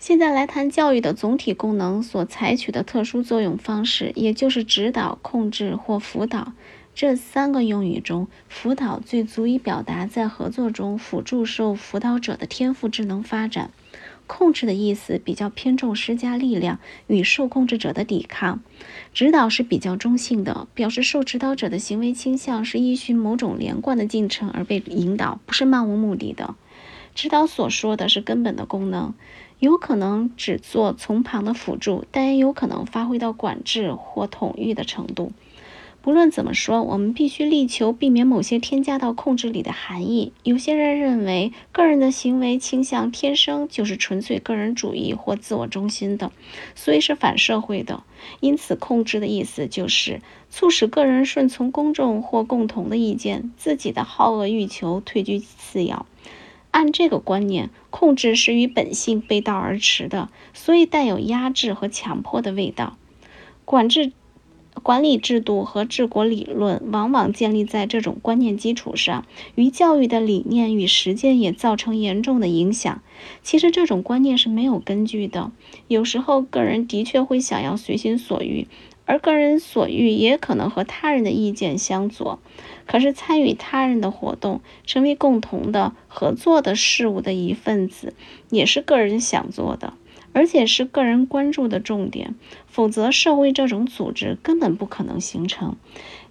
[0.00, 6.54] 现在来谈教育的总体功能所采取的特殊作用方式，也就是指导、控制或辅导。
[6.94, 13.72] 这三个用语中，辅导最足以表达在合作中辅助受辅导者的天赋智能发展。
[14.26, 18.62] 控制的意思比较偏重施加力量与受控制者的抵抗。
[19.12, 26.54] 指导是比较中性的，表示受指导者的行为倾向是依循某种连贯的进程而被引导，不是漫无目的的。
[27.14, 29.12] 指导所说的是根本的功能。
[29.60, 35.32] 有可能只做从旁的辅助，但也有可能发挥到管制或统御的程度。
[36.02, 40.32] 不论怎么说，我们必须力求避免某些添加到控制里的含义。
[40.42, 46.32] 有些人认为，个人的行为倾向天生就是纯粹个人主义或自我中心的，
[46.74, 48.02] 所以是反社会的。
[48.40, 56.06] 因此，控制的意思就是促使个人顺从公众或共同的意见，自己的好恶欲求退居次要。
[56.70, 62.96] 按这个观念，控制是与本性背道而驰的，所以带有压制和强迫的味道。
[63.64, 64.12] 管制、
[64.82, 73.02] 管理制度和治国理论往往建立在这种观念基础上，与教育的理念与实践也造成严重的影响。
[73.42, 75.52] 其实这种观念是没有根据的。
[75.88, 78.66] 有时候，个人的确会想要随心所欲。
[79.10, 82.38] 而个人所欲也可能和他人的意见相左，
[82.86, 88.14] 可是参与他人的活动，成为共同的合作的事物的一份子，
[88.50, 89.94] 也是个人想做的，
[90.32, 92.36] 而且是个人关注的重点。
[92.68, 95.74] 否则，社会这种组织根本不可能形成，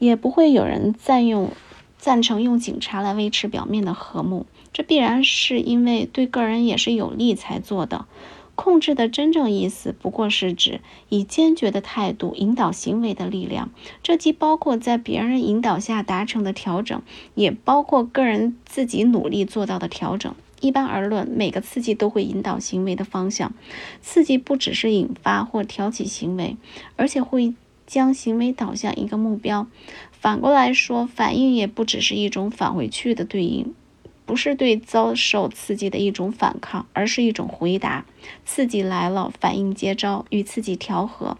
[0.00, 1.52] 也不会有人赞用、
[1.96, 4.46] 赞成用警察来维持表面的和睦。
[4.72, 8.06] 这必然是因为对个人也是有利才做的。
[8.54, 13.70] 控制的真正意思，不过是指以坚决的态度引导行为的力量。
[14.02, 17.02] 这既包括在别人引导下达成的调整，
[17.34, 20.34] 也包括个人自己努力做到的调整。
[20.60, 23.52] 一般而论，每个刺激都会引导行为的方向。
[24.00, 26.56] 刺激不只是引发或挑起行为，
[26.96, 27.52] 而且会
[27.86, 29.66] 将行为导向一个目标。
[30.12, 33.74] 反过来说，反应也不只是一种返回去的对应。
[34.26, 38.06] 不是对遭受刺激的一种反抗，而是一种回答。
[38.44, 41.36] 刺激来了，反应接招，与刺激调和。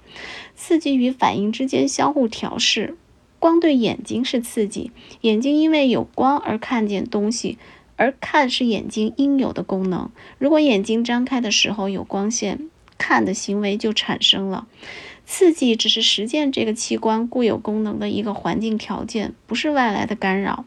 [0.55, 2.97] 刺激与反应之间相互调试。
[3.39, 4.91] 光对眼睛是刺激，
[5.21, 7.59] 眼睛因为有光而看见东西，
[7.97, 10.11] 而看是眼睛应有的功能。
[10.39, 14.67] 如果眼睛张开的时候有光线，看的行为就产生了。
[15.27, 20.65] 刺激只是实践这个器官固有功能的一个环境条件，不是外来的干扰。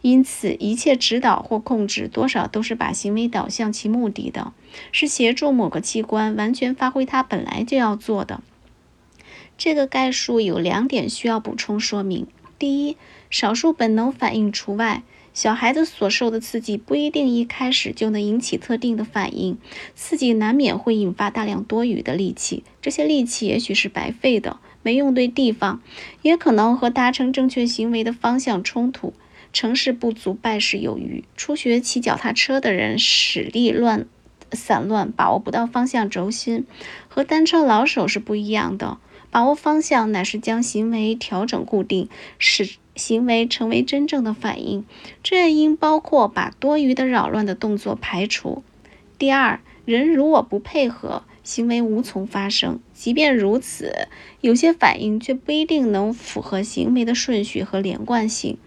[0.00, 4.52] 因此，一切指导或控制多少都是把行为导向其目的的，
[4.90, 8.42] 是协助某个器官完全发挥它本来就要做的。
[9.56, 12.26] 这个概述有两点需要补充说明：
[12.58, 12.96] 第一，
[13.28, 15.02] 少数本能反应除外，
[15.38, 19.56] 小孩子所受的刺激不一定一开始就能引起特定的反应，
[19.94, 25.80] 刺激难免会引发大量多余的力气，这些力气也许是白费的，没用对地方，
[26.22, 29.14] 也可能和达成正确行为的方向冲突。
[29.52, 31.22] 成事不足败事有余。
[31.36, 34.08] 初学骑脚踏车的人使力乱
[34.50, 36.66] 散乱，把握不到方向轴心，
[37.06, 38.98] 和单车老手是不一样的。
[39.30, 44.84] 把握方向乃是将行为调整固定，使行为成为真正的反应。
[45.22, 48.62] 这应包括把多余的扰乱的动作排除。
[49.16, 51.22] 第二，人如果不配合。
[51.44, 52.78] 行为无从发生。
[52.92, 54.08] 即便如此，
[54.42, 58.58] 有些反应却不一定能符合行为的顺序和连贯性。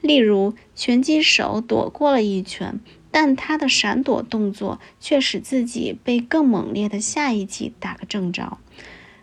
[0.00, 2.78] 例如，拳击手躲过了一拳，
[3.10, 8.58] 但他的闪躲动作却使自己被更猛烈的下一击打个正着。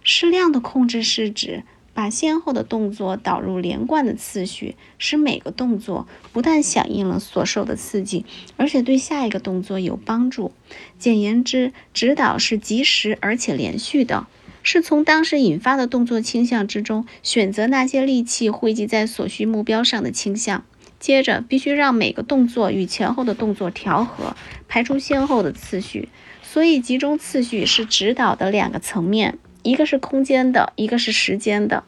[0.03, 1.63] 适量的控制是指。
[1.95, 8.25] 把先后的动作导入连贯的次序，使每个动作不但响应了所受的刺激，
[8.57, 10.51] 而且对下一个动作有帮助。
[10.99, 14.27] 简言之，指导是及时而且连续的，
[14.61, 20.65] 是从当时引发的动作倾向之中选择那些力气汇集在所需目标上的倾向。
[20.99, 24.35] 接着，必须让每个动作与前后的动作调和，
[24.67, 26.09] 排除先后的次序。
[26.43, 29.37] 所以，集中次序是指导的两个层面。
[29.65, 31.83] 一个是空间的，一个是时间的，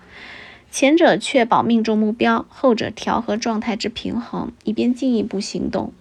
[0.72, 5.94] 前者确保命中目标，后者调和状态之平衡，以便进一步行动。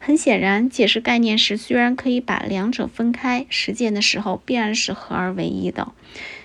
[0.00, 5.92] 很显然，解释概念时虽然可以把两者分开，实践的时候必然是合而为一的。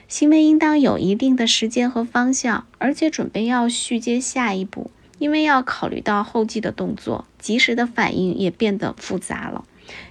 [0.07, 9.65] 行为应当有一定的时间和方向，而且准备要续接下一步，因为要考虑到后继的动作，及时的反应也变得复杂了。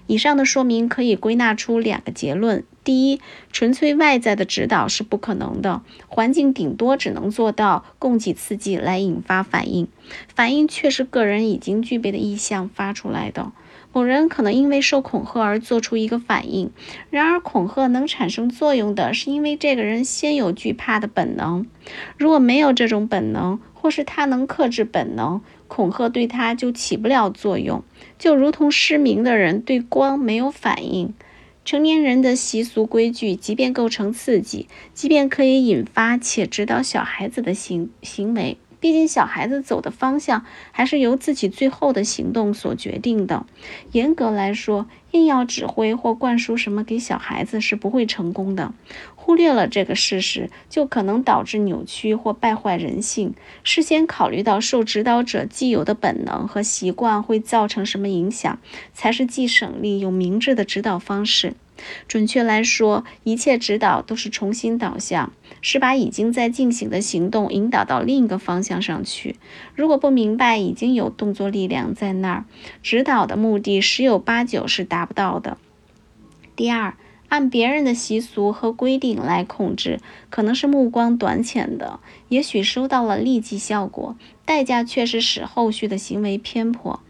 [0.06, 3.20] 以上的说明可以归纳出两个结论：第一，
[3.50, 9.88] 纯粹外在的指导是不可能的，环境顶多只能做到供给刺激来引发反应，
[10.34, 13.52] 反应却是个人已经具备的意向发出来的。
[13.92, 16.70] 某人可能因为受恐吓而做出一个反应，
[17.08, 21.66] 然而恐吓能产生作用的是因为这个人先有惧怕的本能。
[22.18, 27.84] 如果没有这种本能，或是他能克制本能，恐吓对他就起不了作用。
[28.18, 31.14] 就如同失明的人对光没有反应。
[31.64, 38.58] 成年人的习俗规矩，即便构成刺激，即便可以引发且指导小孩子的行行为。
[38.78, 43.46] 毕竟，小孩子走的方向还是由自己最后的行动所决定的。
[43.92, 48.72] 严格来说，硬要指挥或灌输什么给小孩子是不会成功的。
[49.14, 53.34] 忽略了这个事实，就可能导致扭曲或败坏人性。
[53.64, 58.58] 事先考虑到受指导者既有的本能和习惯会造成什么影响，
[58.92, 61.54] 才是既省力又明智的指导方式。
[62.08, 69.36] 准确来说，一切指导都是重新导向，是把已经在进行的行动引导到另一个方向上去。
[69.74, 72.44] 如果不明白已经有动作力量在那儿，
[72.82, 75.58] 指导的目的十有八九是达不到的。
[76.54, 76.94] 第二，
[77.28, 80.00] 按别人的习俗和规定来控制，
[80.30, 87.00] 可能是目光短浅的，也许收到了立即效果，代价却是使后续的行为偏颇。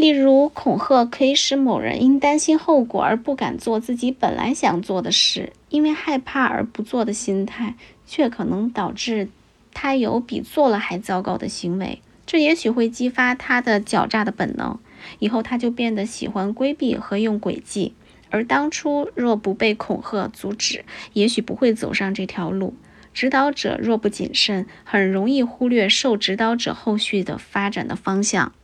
[0.00, 7.74] 例如，恐吓可以使某人因担心后果而不敢做自己本来想做的事，因为害怕而不做的心态，
[8.06, 9.28] 却可能导致
[9.74, 12.00] 他有比做了还糟糕的行为。
[12.24, 14.78] 这也许会激发他的狡诈的本能，
[15.18, 17.92] 以后他就变得喜欢规避和用诡计，
[18.30, 22.72] 而当初若不被恐吓阻止，也许不会走上这条路。
[23.12, 28.54] 指导者若不谨慎，很容易忽略受指导者后续的发展的方向。